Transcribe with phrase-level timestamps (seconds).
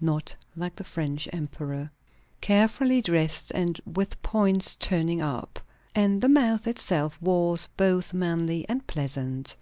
[0.00, 1.90] not like the French emperor),
[2.40, 5.60] carefully dressed and with points turning up;
[5.94, 9.54] and the mouth itself was both manly and pleasant.